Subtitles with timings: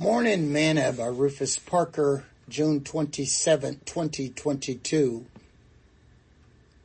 [0.00, 5.26] Morning Manna by uh, Rufus Parker, June 27, 2022.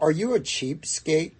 [0.00, 1.30] Are you a cheapskate?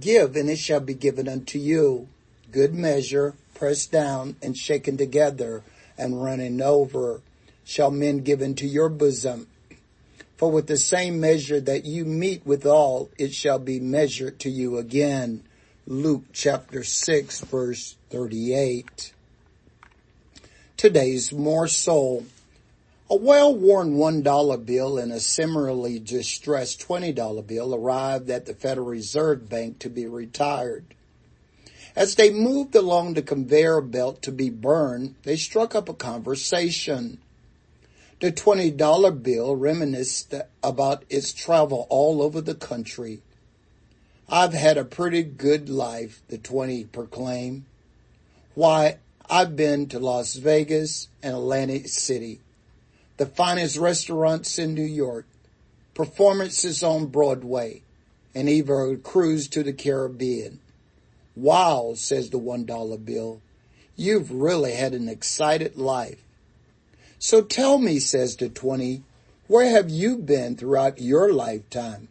[0.00, 2.08] Give and it shall be given unto you.
[2.50, 5.62] Good measure, pressed down and shaken together
[5.96, 7.20] and running over
[7.64, 9.46] shall men give into your bosom.
[10.36, 14.76] For with the same measure that you meet withal, it shall be measured to you
[14.76, 15.44] again.
[15.86, 19.12] Luke chapter 6 verse 38
[20.76, 22.26] today's morsel.
[23.08, 29.48] A well-worn $1 bill and a similarly distressed $20 bill arrived at the Federal Reserve
[29.48, 30.84] Bank to be retired.
[31.94, 37.18] As they moved along the conveyor belt to be burned, they struck up a conversation.
[38.20, 43.20] The $20 bill reminisced about its travel all over the country.
[44.28, 47.64] I've had a pretty good life, the 20 proclaimed.
[48.54, 48.98] Why,
[49.28, 52.38] I've been to Las Vegas and Atlantic City,
[53.16, 55.26] the finest restaurants in New York,
[55.94, 57.82] performances on Broadway,
[58.36, 60.60] and even a cruise to the Caribbean.
[61.34, 63.40] Wow, says the one dollar bill.
[63.96, 66.22] You've really had an excited life.
[67.18, 69.02] So tell me, says the 20,
[69.48, 72.08] where have you been throughout your lifetime?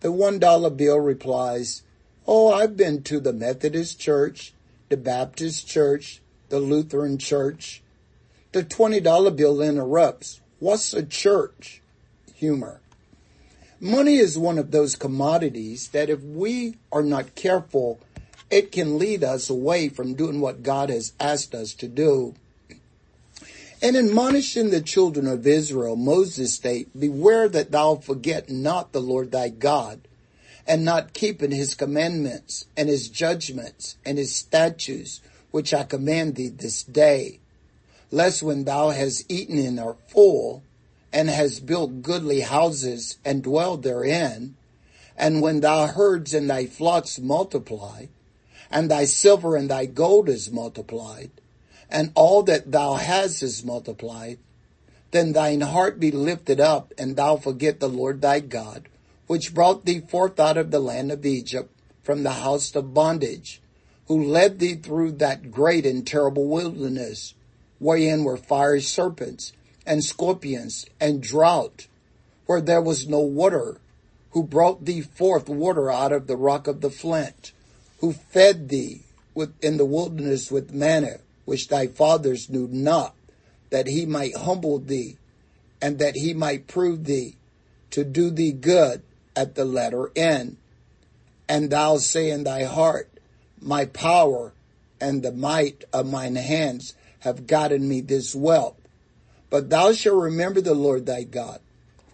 [0.00, 1.82] The one dollar bill replies,
[2.24, 4.52] Oh, I've been to the Methodist Church,
[4.88, 7.82] the Baptist Church, the Lutheran church.
[8.52, 10.40] The $20 bill interrupts.
[10.58, 11.82] What's a church?
[12.34, 12.80] Humor.
[13.80, 18.00] Money is one of those commodities that if we are not careful,
[18.50, 22.34] it can lead us away from doing what God has asked us to do.
[23.82, 29.30] And admonishing the children of Israel, Moses state, beware that thou forget not the Lord
[29.30, 30.00] thy God
[30.66, 36.48] and not keeping his commandments and his judgments and his statutes, which I command thee
[36.48, 37.40] this day,
[38.10, 40.62] lest when thou hast eaten and art full,
[41.12, 44.56] and hast built goodly houses and dwelled therein,
[45.16, 48.06] and when thy herds and thy flocks multiply,
[48.70, 51.30] and thy silver and thy gold is multiplied,
[51.90, 54.38] and all that thou hast is multiplied,
[55.12, 58.88] then thine heart be lifted up, and thou forget the Lord thy God,
[59.26, 63.60] which brought thee forth out of the land of Egypt from the house of bondage,
[64.08, 67.34] who led thee through that great and terrible wilderness,
[67.78, 69.52] wherein were fiery serpents
[69.84, 71.86] and scorpions and drought,
[72.46, 73.80] where there was no water,
[74.30, 77.52] who brought thee forth water out of the rock of the flint,
[78.00, 79.02] who fed thee
[79.34, 83.14] with, in the wilderness with manna, which thy fathers knew not,
[83.70, 85.16] that he might humble thee,
[85.80, 87.36] and that he might prove thee
[87.90, 89.02] to do thee good
[89.34, 90.56] at the latter end.
[91.48, 93.08] And thou say in thy heart,
[93.60, 94.52] my power
[95.00, 98.76] and the might of mine hands have gotten me this wealth.
[99.50, 101.60] But thou shalt remember the Lord thy God,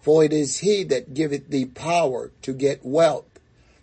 [0.01, 3.25] for it is he that giveth thee power to get wealth,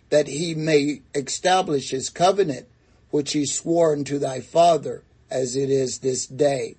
[0.09, 2.67] that he may establish his covenant,
[3.09, 6.75] which he swore unto thy father, as it is this day.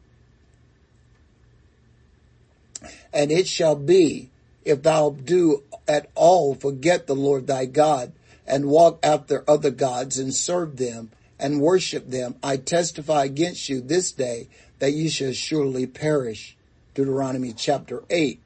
[3.12, 4.30] And it shall be,
[4.64, 8.12] if thou do at all forget the Lord thy God,
[8.46, 13.80] and walk after other gods and serve them and worship them, I testify against you
[13.80, 14.48] this day
[14.78, 16.56] that you shall surely perish.
[16.94, 18.40] Deuteronomy chapter 8,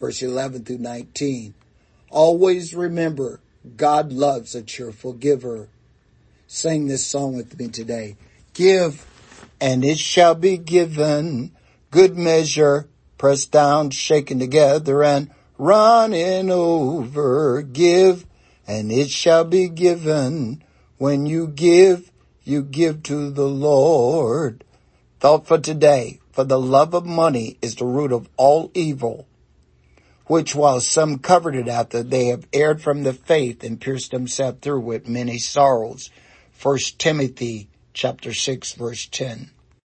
[0.00, 1.54] verse 11 through 19.
[2.10, 3.40] Always remember,
[3.76, 5.68] God loves a cheerful giver.
[6.46, 8.16] Sing this song with me today.
[8.54, 9.04] Give,
[9.60, 11.52] and it shall be given.
[11.90, 12.88] Good measure,
[13.18, 17.60] pressed down, shaken together, and running over.
[17.62, 18.24] Give,
[18.68, 20.62] and it shall be given.
[20.98, 22.12] When you give,
[22.44, 24.62] you give to the Lord.
[25.20, 29.26] Thought for today, for the love of money is the root of all evil,
[30.26, 34.58] which while some covered it after they have erred from the faith and pierced themselves
[34.60, 36.10] through with many sorrows.
[36.52, 39.50] First Timothy chapter 6 verse 10.